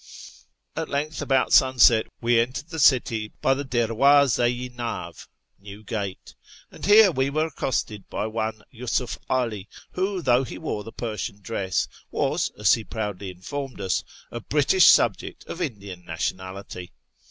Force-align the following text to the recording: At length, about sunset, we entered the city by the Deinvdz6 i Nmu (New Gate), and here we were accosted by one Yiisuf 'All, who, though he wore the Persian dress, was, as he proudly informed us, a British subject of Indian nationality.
At 0.75 0.89
length, 0.89 1.21
about 1.21 1.53
sunset, 1.53 2.07
we 2.21 2.39
entered 2.39 2.69
the 2.69 2.79
city 2.79 3.33
by 3.39 3.53
the 3.53 3.63
Deinvdz6 3.63 4.43
i 4.65 4.69
Nmu 4.75 5.27
(New 5.59 5.83
Gate), 5.83 6.33
and 6.71 6.83
here 6.87 7.11
we 7.11 7.29
were 7.29 7.45
accosted 7.45 8.09
by 8.09 8.25
one 8.25 8.63
Yiisuf 8.73 9.19
'All, 9.29 9.51
who, 9.91 10.23
though 10.23 10.43
he 10.43 10.57
wore 10.57 10.83
the 10.83 10.91
Persian 10.91 11.39
dress, 11.39 11.87
was, 12.09 12.49
as 12.57 12.73
he 12.73 12.83
proudly 12.83 13.29
informed 13.29 13.79
us, 13.79 14.03
a 14.31 14.39
British 14.39 14.87
subject 14.87 15.45
of 15.45 15.61
Indian 15.61 16.03
nationality. 16.03 16.93